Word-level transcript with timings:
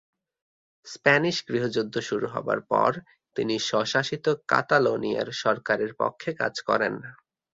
Spanish 0.87 1.37
গৃহযুদ্ধ 1.47 1.95
শুরু 1.99 2.27
হবার 2.27 2.59
পর 2.71 2.91
তিনি 3.35 3.55
স্বশাসিত 3.69 4.25
কাতালোনিয়ার 4.47 5.29
সরকার-এর 5.41 5.93
পক্ষে 5.99 6.29
কাজ 6.33 6.53
করেন। 6.61 6.93